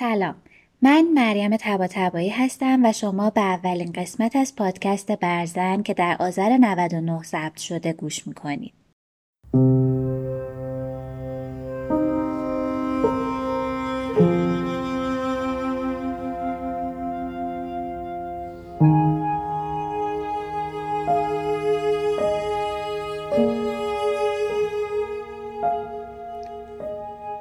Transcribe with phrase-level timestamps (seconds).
[0.00, 0.34] سلام
[0.82, 1.88] من مریم تبا
[2.32, 7.92] هستم و شما به اولین قسمت از پادکست برزن که در آذر 99 ضبط شده
[7.92, 8.72] گوش می‌کنید.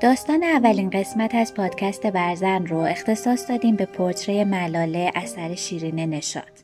[0.01, 6.63] داستان اولین قسمت از پادکست برزن رو اختصاص دادیم به پورتری ملاله اثر شیرین نشاد.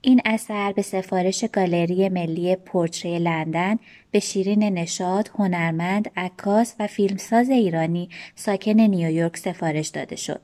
[0.00, 3.78] این اثر به سفارش گالری ملی پورتری لندن
[4.10, 10.40] به شیرین نشاد، هنرمند، عکاس و فیلمساز ایرانی ساکن نیویورک سفارش داده شد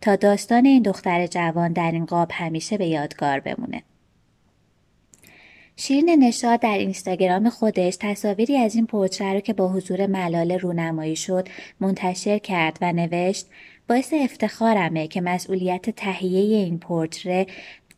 [0.00, 3.82] تا داستان این دختر جوان در این قاب همیشه به یادگار بمونه.
[5.84, 11.16] شیرین نشاد در اینستاگرام خودش تصاویری از این پورتره رو که با حضور ملاله رونمایی
[11.16, 11.48] شد
[11.80, 13.46] منتشر کرد و نوشت
[13.88, 17.46] باعث افتخارمه که مسئولیت تهیه این پورتره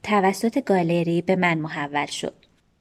[0.03, 2.35] توسط گالری به من محول شد.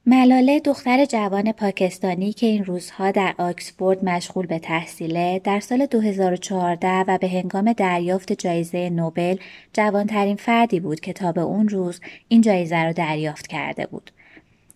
[0.05, 6.87] ملاله دختر جوان پاکستانی که این روزها در آکسفورد مشغول به تحصیله در سال 2014
[6.87, 9.35] و به هنگام دریافت جایزه نوبل
[9.73, 14.11] جوانترین فردی بود که تا به اون روز این جایزه را دریافت کرده بود.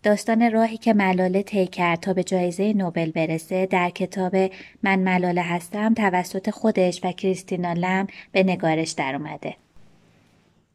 [0.03, 4.35] داستان راهی که ملاله طی کرد تا به جایزه نوبل برسه در کتاب
[4.83, 9.55] من ملاله هستم توسط خودش و کریستینا لم به نگارش درآمده.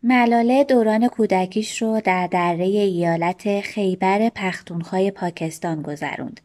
[0.02, 6.40] ملاله دوران کودکیش رو در دره ایالت خیبر پختونخوای پاکستان گذروند.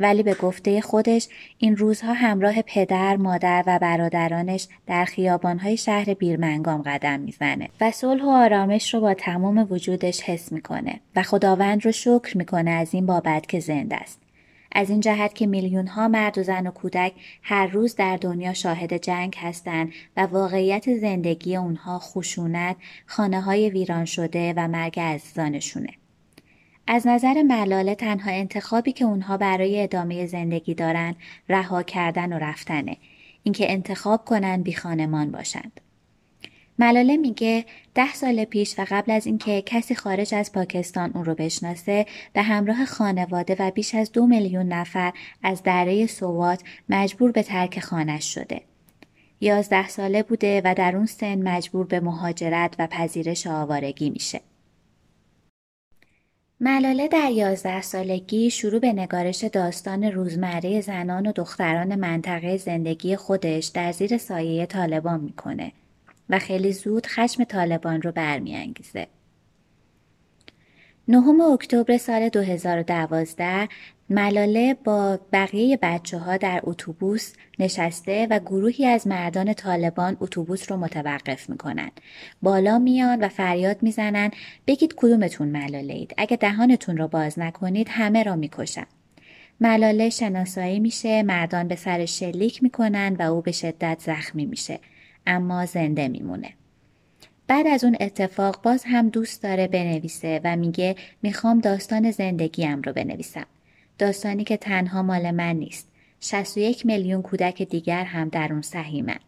[0.00, 6.82] ولی به گفته خودش این روزها همراه پدر، مادر و برادرانش در خیابانهای شهر بیرمنگام
[6.82, 11.92] قدم می‌زنه و صلح و آرامش رو با تمام وجودش حس می‌کنه و خداوند رو
[11.92, 14.20] شکر می‌کنه از این بابت که زنده است.
[14.72, 18.52] از این جهت که میلیون ها مرد و زن و کودک هر روز در دنیا
[18.52, 22.76] شاهد جنگ هستند و واقعیت زندگی اونها خشونت،
[23.06, 25.90] خانه های ویران شده و مرگ عزیزانشونه.
[26.92, 31.14] از نظر ملاله تنها انتخابی که اونها برای ادامه زندگی دارن
[31.48, 32.96] رها کردن و رفتنه.
[33.42, 35.80] اینکه انتخاب کنن بی خانمان باشند.
[36.78, 37.64] ملاله میگه
[37.94, 42.42] ده سال پیش و قبل از اینکه کسی خارج از پاکستان اون رو بشناسه به
[42.42, 45.12] همراه خانواده و بیش از دو میلیون نفر
[45.42, 48.62] از دره سوات مجبور به ترک خانش شده.
[49.40, 54.40] یازده ساله بوده و در اون سن مجبور به مهاجرت و پذیرش آوارگی میشه.
[56.62, 63.66] ملاله در یازده سالگی شروع به نگارش داستان روزمره زنان و دختران منطقه زندگی خودش
[63.66, 65.72] در زیر سایه طالبان می‌کنه
[66.30, 69.06] و خیلی زود خشم طالبان رو برمیانگیزه.
[71.08, 73.68] نهم اکتبر سال 2012
[74.10, 80.76] ملاله با بقیه بچه ها در اتوبوس نشسته و گروهی از مردان طالبان اتوبوس رو
[80.76, 81.90] متوقف می‌کنن.
[82.42, 84.30] بالا میان و فریاد می‌زنن
[84.66, 86.14] بگید کدومتون ملاله اید.
[86.18, 88.86] اگه دهانتون رو باز نکنید همه را می‌کشن.
[89.60, 94.78] ملاله شناسایی میشه مردان به سر شلیک می‌کنن و او به شدت زخمی میشه.
[95.26, 96.59] اما زنده میمونه.
[97.50, 102.92] بعد از اون اتفاق باز هم دوست داره بنویسه و میگه می‌خوام داستان زندگیم رو
[102.92, 103.46] بنویسم.
[103.98, 105.88] داستانی که تنها مال من نیست.
[106.20, 109.18] 61 میلیون کودک دیگر هم در اون سهیمن.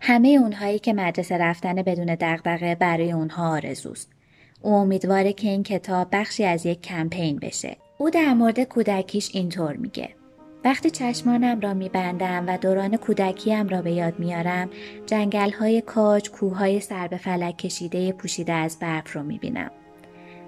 [0.00, 4.10] همه اونهایی که مدرسه رفتن بدون دغدغه برای اونها آرزوست.
[4.62, 7.76] او امیدواره که این کتاب بخشی از یک کمپین بشه.
[7.98, 10.08] او در مورد کودکیش اینطور میگه.
[10.64, 14.70] وقتی چشمانم را میبندم و دوران کودکیم را به یاد میارم
[15.06, 19.70] جنگل های کاج کوه های سر به فلک کشیده پوشیده از برف رو می‌بینم.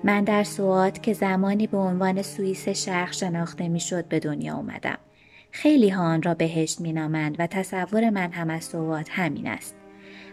[0.04, 4.98] من در سوات که زمانی به عنوان سوئیس شرق شناخته می‌شد به دنیا اومدم.
[5.50, 9.74] خیلی ها آن را بهشت مینامند و تصور من هم از سوات همین است.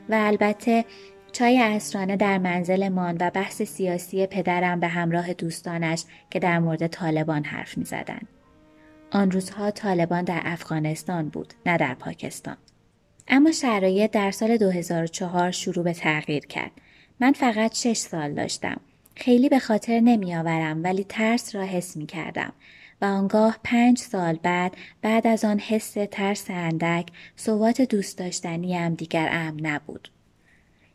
[0.09, 0.85] و البته
[1.31, 7.43] چای اسرانه در منزلمان و بحث سیاسی پدرم به همراه دوستانش که در مورد طالبان
[7.43, 8.21] حرف می زدن.
[9.13, 12.57] آن روزها طالبان در افغانستان بود نه در پاکستان.
[13.27, 16.71] اما شرایط در سال 2004 شروع به تغییر کرد.
[17.19, 18.81] من فقط شش سال داشتم.
[19.15, 22.53] خیلی به خاطر نمی آورم ولی ترس را حس می کردم
[23.01, 29.29] و آنگاه پنج سال بعد بعد از آن حس ترس اندک صوات دوست داشتنیم دیگر
[29.31, 30.09] امن نبود.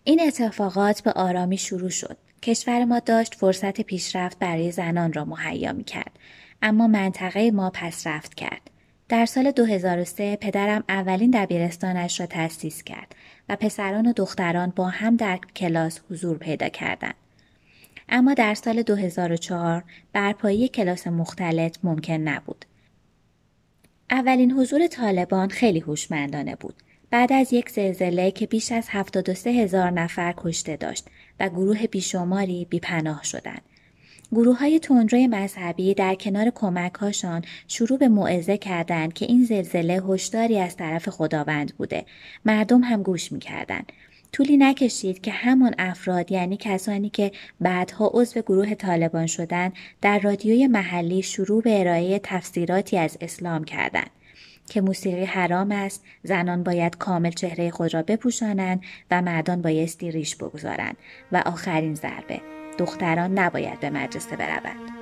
[0.04, 2.16] این اتفاقات به آرامی شروع شد.
[2.42, 6.18] کشور ما داشت فرصت پیشرفت برای زنان را مهیا می کرد.
[6.62, 8.70] اما منطقه ما پس رفت کرد.
[9.08, 13.14] در سال 2003 پدرم اولین دبیرستانش را تأسیس کرد
[13.48, 17.14] و پسران و دختران با هم در کلاس حضور پیدا کردند.
[18.08, 22.64] اما در سال 2004 برپایی کلاس مختلط ممکن نبود.
[24.10, 26.74] اولین حضور طالبان خیلی هوشمندانه بود.
[27.10, 31.06] بعد از یک زلزله که بیش از 73 هزار نفر کشته داشت
[31.40, 33.62] و گروه بیشماری بیپناه شدند.
[34.32, 40.58] گروه های تندروی مذهبی در کنار کمکهاشان شروع به موعظه کردند که این زلزله هشداری
[40.58, 42.04] از طرف خداوند بوده.
[42.44, 43.92] مردم هم گوش می‌کردند.
[44.32, 49.72] طولی نکشید که همان افراد یعنی کسانی که بعدها عضو گروه طالبان شدند
[50.02, 54.10] در رادیوی محلی شروع به ارائه تفسیراتی از اسلام کردند.
[54.70, 60.36] که موسیقی حرام است زنان باید کامل چهره خود را بپوشانند و مردان بایستی ریش
[60.36, 60.96] بگذارند
[61.32, 64.97] و آخرین ضربه دختران نباید به مدرسه بروند.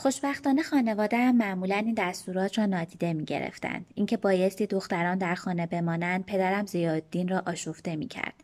[0.00, 3.86] خوشبختانه خانواده هم معمولا این دستورات را نادیده می گرفتند.
[3.94, 8.34] اینکه بایستی دختران در خانه بمانند پدرم زیاددین را آشفته می کرد.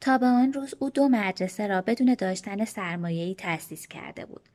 [0.00, 4.48] تا به آن روز او دو مدرسه را بدون داشتن سرمایه‌ای تأسیس کرده بود.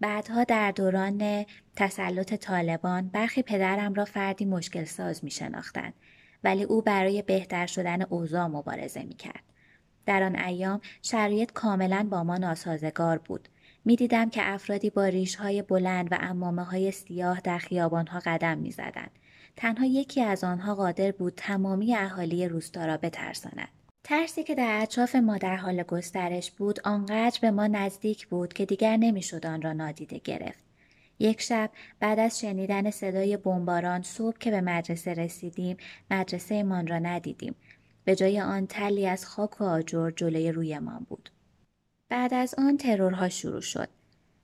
[0.00, 1.46] بعدها در دوران
[1.76, 5.94] تسلط طالبان برخی پدرم را فردی مشکل ساز می شناختند
[6.44, 9.42] ولی او برای بهتر شدن اوضاع مبارزه می کرد.
[10.06, 13.48] در آن ایام شرایط کاملا با ما ناسازگار بود.
[13.84, 17.62] می دیدم که افرادی با های بلند و امامه های سیاه در
[18.08, 19.08] ها قدم می زدن.
[19.56, 23.68] تنها یکی از آنها قادر بود تمامی اهالی روستا را بترساند.
[24.04, 28.66] ترسی که در اطراف ما در حال گسترش بود آنقدر به ما نزدیک بود که
[28.66, 30.58] دیگر نمی‌شد آن را نادیده گرفت.
[31.18, 31.70] یک شب
[32.00, 35.76] بعد از شنیدن صدای بمباران صبح که به مدرسه رسیدیم
[36.10, 37.54] مدرسه من را ندیدیم.
[38.04, 41.30] به جای آن تلی از خاک و آجر جلوی رویمان بود.
[42.12, 43.88] بعد از آن ترورها شروع شد.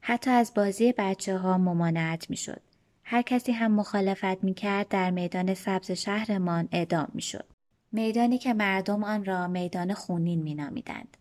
[0.00, 2.61] حتی از بازی بچه ها ممانعت می شد.
[3.05, 7.44] هر کسی هم مخالفت می کرد در میدان سبز شهرمان اعدام می شد.
[7.93, 11.17] میدانی که مردم آن را میدان خونین می نامیدند.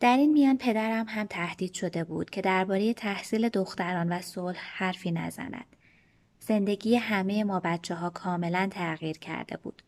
[0.00, 5.12] در این میان پدرم هم تهدید شده بود که درباره تحصیل دختران و صلح حرفی
[5.12, 5.76] نزند.
[6.40, 9.82] زندگی همه ما بچه ها کاملا تغییر کرده بود.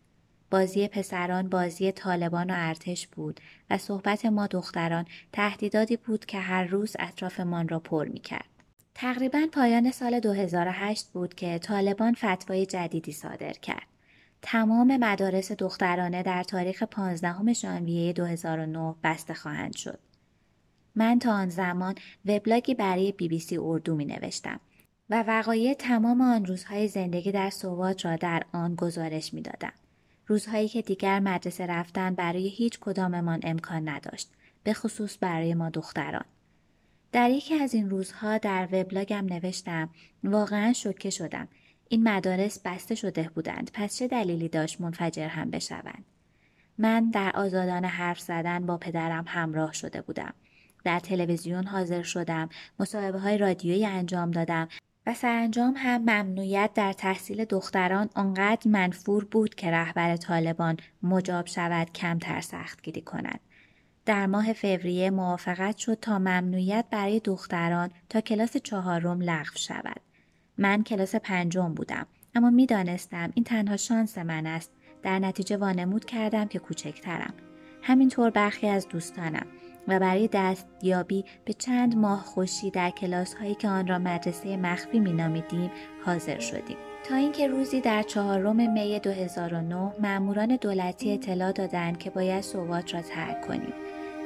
[0.51, 3.41] بازی پسران بازی طالبان و ارتش بود
[3.71, 8.45] و صحبت ما دختران تهدیداتی بود که هر روز اطرافمان را پر می کرد.
[8.95, 13.87] تقریبا پایان سال 2008 بود که طالبان فتوای جدیدی صادر کرد.
[14.43, 19.99] تمام مدارس دخترانه در تاریخ 15 ژانویه 2009 بسته خواهند شد.
[20.95, 21.95] من تا آن زمان
[22.27, 24.61] وبلاگی برای بی بی سی اردو می نوشتم
[25.11, 29.73] و وقایع تمام آن روزهای زندگی در سوات را در آن گزارش می دادم.
[30.27, 34.31] روزهایی که دیگر مدرسه رفتن برای هیچ کداممان امکان نداشت
[34.65, 36.25] به خصوص برای ما دختران.
[37.13, 39.91] در یکی از این روزها در وبلاگم نوشتم
[40.25, 41.49] واقعا شوکه شدم.
[41.89, 46.05] این مدارس بسته شده بودند پس چه دلیلی داشت منفجر هم بشوند؟
[46.79, 50.35] من در آزادانه حرف زدن با پدرم همراه شده بودم.
[50.85, 52.49] در تلویزیون حاضر شدم
[52.81, 54.69] مصاحبه های رادیویی انجام دادم
[55.07, 61.93] و سرانجام هم ممنوعیت در تحصیل دختران آنقدر منفور بود که رهبر طالبان مجاب شود
[61.93, 63.41] کمتر سختگیری کند.
[64.07, 70.01] در ماه فوریه موافقت شد تا ممنوعیت برای دختران تا کلاس چهارم لغو شود.
[70.59, 74.73] من کلاس پنجم بودم اما می‌دانستم این تنها شانس من است
[75.03, 77.35] در نتیجه وانمود کردم که کوچکترم
[77.83, 79.47] همینطور برخی از دوستانم
[79.89, 85.01] و برای دستیابی به چند ماه خوشی در کلاس هایی که آن را مدرسه مخفی
[85.01, 85.71] مینامیدیم
[86.05, 86.77] حاضر شدیم.
[87.09, 93.03] تا اینکه روزی در چهارم می 2009 ماموران دولتی اطلاع دادند که باید سوات را
[93.03, 93.73] ترک کنیم.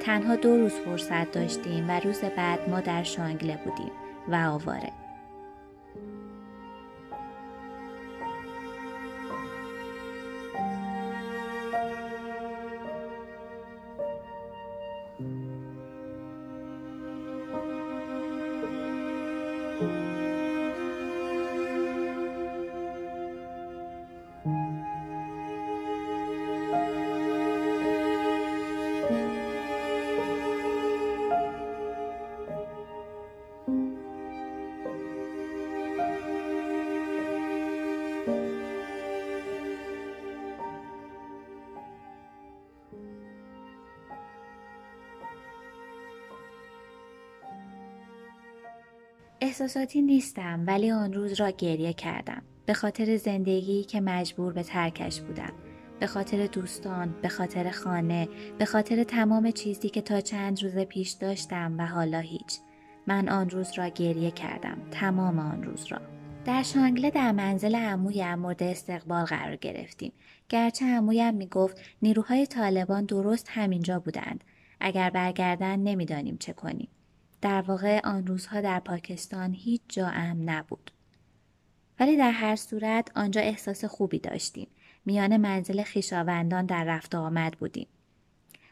[0.01, 3.93] تنها دو روز فرصت داشتیم و روز بعد ما در شانگله بودیم
[4.29, 5.00] و آواره.
[49.61, 55.21] احساساتی نیستم ولی آن روز را گریه کردم به خاطر زندگی که مجبور به ترکش
[55.21, 55.53] بودم
[56.01, 61.11] به خاطر دوستان، به خاطر خانه، به خاطر تمام چیزی که تا چند روز پیش
[61.11, 62.59] داشتم و حالا هیچ.
[63.07, 66.01] من آن روز را گریه کردم، تمام آن روز را.
[66.45, 70.13] در شانگله در منزل عمویم مورد استقبال قرار گرفتیم.
[70.49, 74.45] گرچه عمویم می گفت نیروهای طالبان درست همینجا بودند.
[74.81, 76.89] اگر برگردن نمی‌دانیم چه کنیم.
[77.41, 80.91] در واقع آن روزها در پاکستان هیچ جا امن نبود.
[82.01, 84.69] ولی در هر صورت آنجا احساس خوبی داشتیم.
[85.07, 87.87] میان منزل خیشاوندان در رفت آمد بودیم.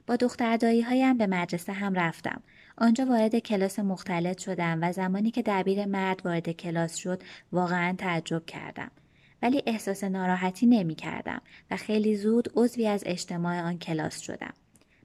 [0.06, 2.42] با دختر هایم به مدرسه هم رفتم.
[2.78, 7.22] آنجا وارد کلاس مختلط شدم و زمانی که دبیر مرد وارد کلاس شد
[7.52, 8.90] واقعا تعجب کردم.
[9.42, 14.54] ولی احساس ناراحتی نمی کردم و خیلی زود عضوی از اجتماع آن کلاس شدم.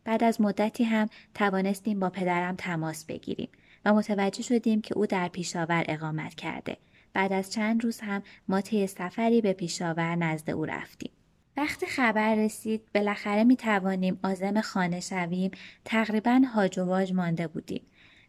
[0.05, 3.49] بعد از مدتی هم توانستیم با پدرم تماس بگیریم
[3.85, 6.77] و متوجه شدیم که او در پیشاور اقامت کرده.
[7.13, 11.11] بعد از چند روز هم ما طی سفری به پیشاور نزد او رفتیم.
[11.57, 15.51] وقتی خبر رسید بالاخره می توانیم آزم خانه شویم
[15.85, 17.81] تقریبا هاج و واج مانده بودیم.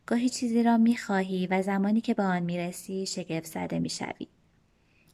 [0.07, 3.88] گاهی چیزی را می خواهی و زمانی که به آن می رسی شگفت زده می
[3.88, 4.26] شوی.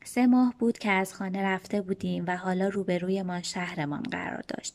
[0.05, 4.75] سه ماه بود که از خانه رفته بودیم و حالا روبرویمان شهرمان قرار داشت.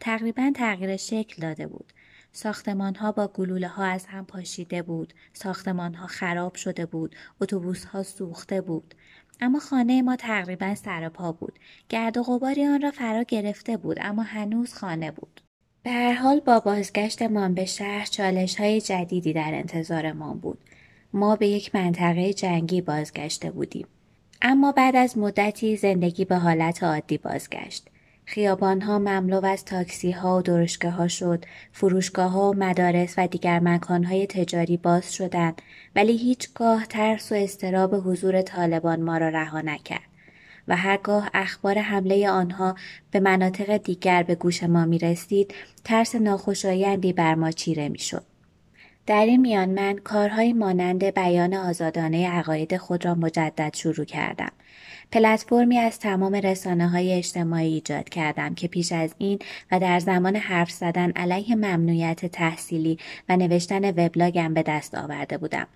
[0.00, 1.92] تقریبا تغییر شکل داده بود.
[2.32, 5.14] ساختمان ها با گلوله ها از هم پاشیده بود.
[5.32, 7.16] ساختمان ها خراب شده بود.
[7.40, 8.94] اتوبوس ها سوخته بود.
[9.40, 11.58] اما خانه ما تقریبا سر پا بود.
[11.88, 15.40] گرد و غباری آن را فرا گرفته بود اما هنوز خانه بود.
[15.82, 20.58] به هر حال با بازگشتمان به شهر چالش های جدیدی در انتظارمان بود.
[21.12, 23.86] ما به یک منطقه جنگی بازگشته بودیم.
[24.42, 27.88] اما بعد از مدتی زندگی به حالت عادی بازگشت.
[28.24, 33.26] خیابان ها مملو از تاکسی ها و درشگاه ها شد، فروشگاه ها و مدارس و
[33.26, 35.62] دیگر مکان های تجاری باز شدند
[35.96, 40.16] ولی هیچگاه ترس و استراب حضور طالبان ما را رها نکرد
[40.68, 42.74] و هرگاه اخبار حمله آنها
[43.10, 48.35] به مناطق دیگر به گوش ما می رسید ترس ناخوشایندی بر ما چیره می شد.
[49.06, 54.52] در این میان من کارهای مانند بیان آزادانه عقاید خود را مجدد شروع کردم.
[55.12, 59.38] پلتفرمی از تمام رسانه های اجتماعی ایجاد کردم که پیش از این
[59.72, 62.98] و در زمان حرف زدن علیه ممنوعیت تحصیلی
[63.28, 65.66] و نوشتن وبلاگم به دست آورده بودم.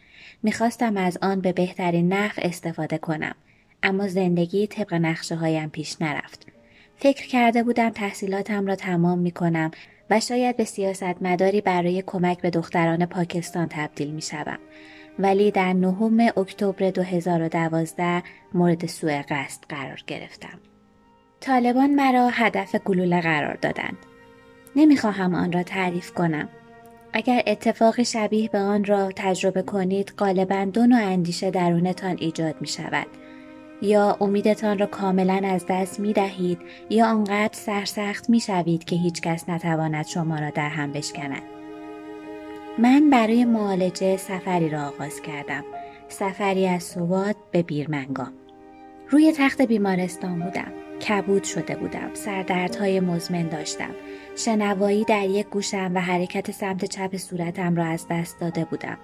[0.43, 3.35] می‌خواستم از آن به بهترین نحو استفاده کنم.
[3.83, 6.47] اما زندگی طبق نقشه هایم پیش نرفت.
[6.97, 9.71] فکر کرده بودم تحصیلاتم را تمام می کنم
[10.11, 14.59] و شاید به سیاست مداری برای کمک به دختران پاکستان تبدیل می شدم.
[15.19, 18.23] ولی در نهم اکتبر 2012
[18.55, 20.59] مورد سوء قصد قرار گرفتم.
[21.41, 23.97] طالبان مرا هدف گلوله قرار دادند.
[24.77, 26.49] نمی‌خواهم آن را تعریف کنم.
[27.13, 32.67] اگر اتفاق شبیه به آن را تجربه کنید غالبا دو نوع اندیشه درونتان ایجاد می
[32.67, 33.07] شود.
[33.83, 36.59] یا امیدتان را کاملا از دست می دهید
[36.91, 41.43] یا آنقدر سرسخت می شوید که هیچ کس نتواند شما را در هم بشکند.
[42.79, 45.65] من برای معالجه سفری را آغاز کردم.
[46.09, 48.33] سفری از سواد به بیرمنگام.
[49.09, 50.73] روی تخت بیمارستان بودم.
[51.09, 52.11] کبود شده بودم.
[52.15, 53.95] سردردهای مزمن داشتم.
[54.37, 58.99] شنوایی در یک گوشم و حرکت سمت چپ صورتم را از دست داده بودم.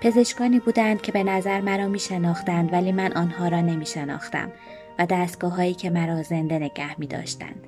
[0.00, 4.52] پزشکانی بودند که به نظر مرا می شناختند ولی من آنها را نمی شناختم
[4.98, 7.66] و دستگاه هایی که مرا زنده نگه می داشتند.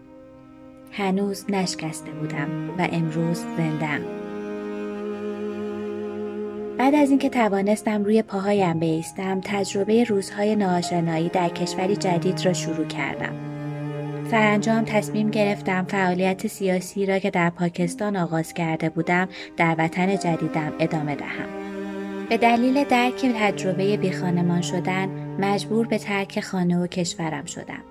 [0.92, 4.00] هنوز نشکسته بودم و امروز زندم.
[6.78, 12.86] بعد از اینکه توانستم روی پاهایم بیستم تجربه روزهای ناآشنایی در کشوری جدید را شروع
[12.86, 13.32] کردم
[14.30, 20.72] سرانجام تصمیم گرفتم فعالیت سیاسی را که در پاکستان آغاز کرده بودم در وطن جدیدم
[20.78, 21.67] ادامه دهم
[22.28, 25.08] به دلیل درک تجربه بیخانمان شدن
[25.40, 27.82] مجبور به ترک خانه و کشورم شدم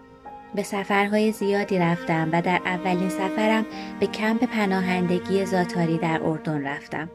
[0.56, 3.66] به سفرهای زیادی رفتم و در اولین سفرم
[4.00, 7.10] به کمپ پناهندگی زاتاری در اردن رفتم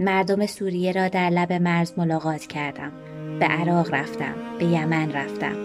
[0.00, 2.92] مردم سوریه را در لب مرز ملاقات کردم.
[3.40, 4.34] به عراق رفتم.
[4.58, 5.56] به یمن رفتم.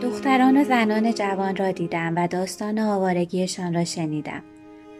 [0.00, 4.42] دختران و زنان جوان را دیدم و داستان آوارگیشان را شنیدم.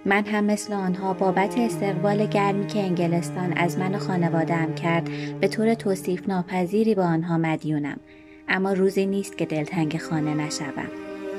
[0.07, 5.09] من هم مثل آنها بابت استقبال گرمی که انگلستان از من و خانوادم کرد
[5.41, 8.01] به طور توصیف ناپذیری با آنها مدیونم.
[8.49, 10.89] اما روزی نیست که دلتنگ خانه نشوم.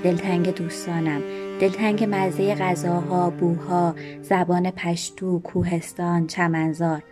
[0.03, 1.21] دلتنگ دوستانم،
[1.59, 7.03] دلتنگ مزه غذاها، بوها، زبان پشتو، کوهستان، چمنزار.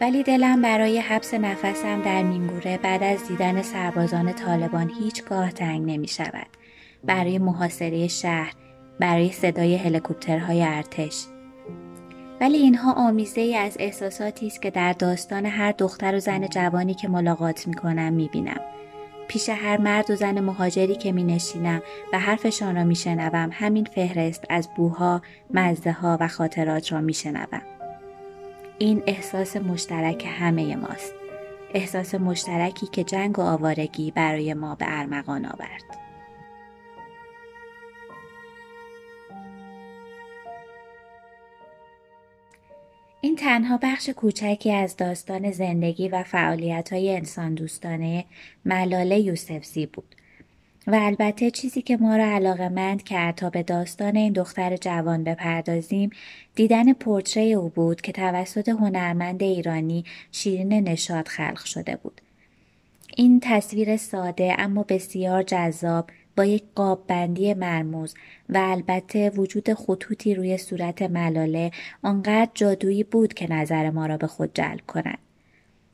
[0.00, 6.08] ولی دلم برای حبس نفسم در مینگوره بعد از دیدن سربازان طالبان هیچگاه تنگ نمی
[6.08, 6.46] شود.
[7.04, 8.52] برای محاصره شهر،
[9.00, 11.24] برای صدای هلیکوپترهای ارتش.
[12.40, 16.94] ولی اینها آمیزه ای از احساساتی است که در داستان هر دختر و زن جوانی
[16.94, 18.60] که ملاقات می کنم می بینم.
[19.28, 23.84] پیش هر مرد و زن مهاجری که می نشینم و حرفشان را می شنوم همین
[23.84, 27.62] فهرست از بوها، مزده ها و خاطرات را می شنوم.
[28.78, 31.12] این احساس مشترک همه ماست.
[31.74, 36.05] احساس مشترکی که جنگ و آوارگی برای ما به ارمغان آورد.
[43.20, 48.24] این تنها بخش کوچکی از داستان زندگی و فعالیت های انسان دوستانه
[48.64, 50.14] ملاله یوسفزی بود.
[50.86, 55.24] و البته چیزی که ما را علاقه مند کرد تا به داستان این دختر جوان
[55.24, 56.10] بپردازیم
[56.54, 62.20] دیدن پورتری او بود که توسط هنرمند ایرانی شیرین نشاد خلق شده بود.
[63.16, 68.14] این تصویر ساده اما بسیار جذاب با یک قاب بندی مرموز
[68.48, 71.70] و البته وجود خطوطی روی صورت ملاله
[72.02, 75.18] آنقدر جادویی بود که نظر ما را به خود جلب کند.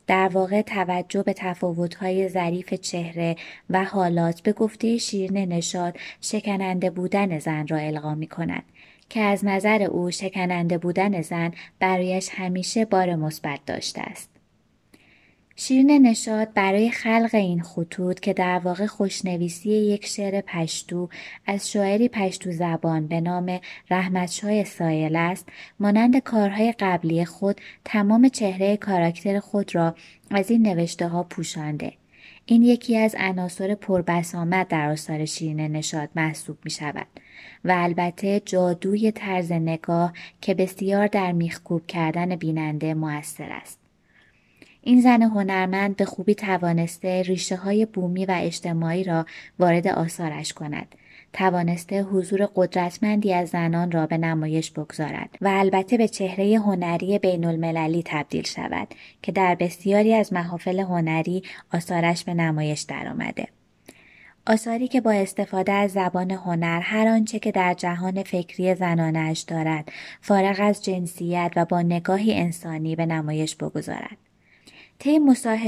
[0.07, 3.35] در واقع توجه به تفاوت‌های ظریف چهره
[3.69, 8.63] و حالات به گفته شیرین نشاد شکننده بودن زن را القا می کند
[9.09, 14.32] که از نظر او شکننده بودن زن برایش همیشه بار مثبت داشته است.
[15.55, 21.09] شیرین نشاد برای خلق این خطوط که در واقع خوشنویسی یک شعر پشتو
[21.45, 28.77] از شاعری پشتو زبان به نام رحمتشاه سایل است مانند کارهای قبلی خود تمام چهره
[28.77, 29.95] کاراکتر خود را
[30.31, 31.93] از این نوشته ها پوشانده.
[32.45, 37.07] این یکی از عناصر پربسامد در آثار شیرین نشاد محسوب می شود
[37.65, 43.82] و البته جادوی طرز نگاه که بسیار در میخکوب کردن بیننده موثر است.
[44.81, 49.25] این زن هنرمند به خوبی توانسته ریشه های بومی و اجتماعی را
[49.59, 50.95] وارد آثارش کند.
[51.33, 57.45] توانسته حضور قدرتمندی از زنان را به نمایش بگذارد و البته به چهره هنری بین
[57.45, 58.87] المللی تبدیل شود
[59.21, 61.43] که در بسیاری از محافل هنری
[61.73, 63.47] آثارش به نمایش درآمده.
[64.47, 69.91] آثاری که با استفاده از زبان هنر هر آنچه که در جهان فکری زنانش دارد
[70.21, 74.17] فارغ از جنسیت و با نگاهی انسانی به نمایش بگذارد.
[75.03, 75.19] طی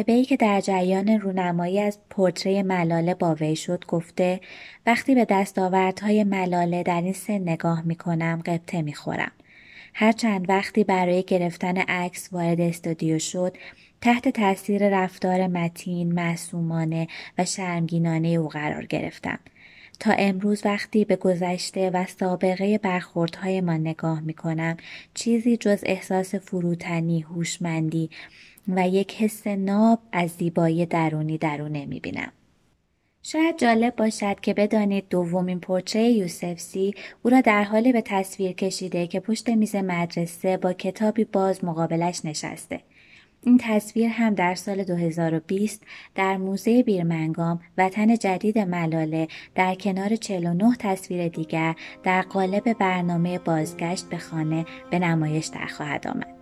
[0.07, 4.41] ای که در جریان رونمایی از پورتری ملاله با وی شد گفته
[4.85, 9.31] وقتی به دستاوردهای ملاله در این سن نگاه می کنم قبطه می خورم.
[9.93, 13.57] هر چند وقتی برای گرفتن عکس وارد استودیو شد
[14.01, 19.39] تحت تاثیر رفتار متین، معصومانه و شرمگینانه او قرار گرفتم.
[19.99, 24.77] تا امروز وقتی به گذشته و سابقه برخوردهای ما نگاه می کنم
[25.13, 28.09] چیزی جز احساس فروتنی، هوشمندی
[28.67, 32.31] و یک حس ناب از زیبایی درونی در او نمی بینم.
[33.23, 39.07] شاید جالب باشد که بدانید دومین پرچه یوسفسی او را در حالی به تصویر کشیده
[39.07, 42.81] که پشت میز مدرسه با کتابی باز مقابلش نشسته.
[43.43, 45.83] این تصویر هم در سال 2020
[46.15, 54.09] در موزه بیرمنگام وطن جدید ملاله در کنار 49 تصویر دیگر در قالب برنامه بازگشت
[54.09, 56.34] به خانه به نمایش در خواهد آمد.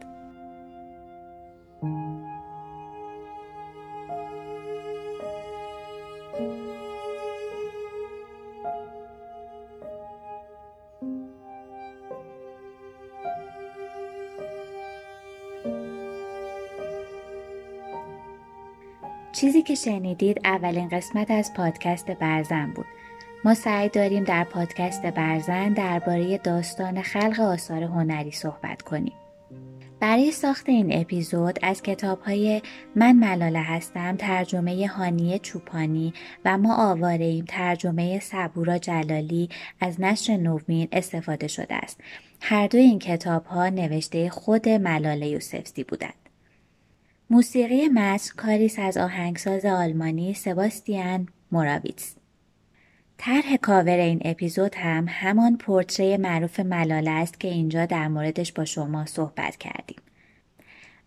[19.34, 22.86] چیزی که شنیدید اولین قسمت از پادکست برزن بود.
[23.46, 29.23] ما سعی داریم در پادکست برزن درباره داستان خلق آثار هنری صحبت کنیم.
[30.04, 32.62] برای ساخت این اپیزود از کتاب های
[32.96, 36.14] من ملاله هستم ترجمه هانیه چوپانی
[36.46, 42.00] و ما آواریم ترجمه صبورا جلالی از نشر نوین استفاده شده است.
[42.42, 46.30] هر دو این کتاب ها نوشته خود ملاله یوسفزی بودند.
[47.30, 52.16] موسیقی متن کاریس از آهنگساز آلمانی سباستیان موراویتس
[53.26, 58.66] طرح کاور این اپیزود هم همان پورتری معروف ملاله است که اینجا در موردش با
[58.66, 59.98] شما صحبت کردیم.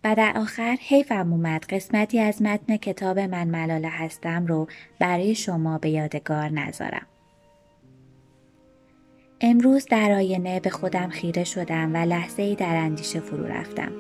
[0.04, 4.66] و در آخر حیفم اومد قسمتی از متن کتاب من ملاله هستم رو
[4.98, 7.06] برای شما به یادگار نذارم.
[9.40, 13.92] امروز در آینه به خودم خیره شدم و لحظه ای در اندیشه فرو رفتم.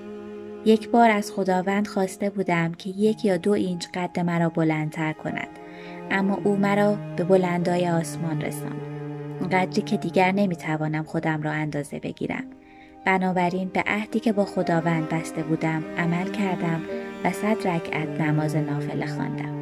[0.64, 5.65] یک بار از خداوند خواسته بودم که یک یا دو اینچ قد مرا بلندتر کند
[6.10, 8.80] اما او مرا به بلندای آسمان رساند.
[9.52, 12.44] قدری که دیگر نمی‌توانم خودم را اندازه بگیرم.
[13.04, 16.82] بنابراین به عهدی که با خداوند بسته بودم عمل کردم
[17.24, 19.55] و صد رکعت نماز نافله خواندم.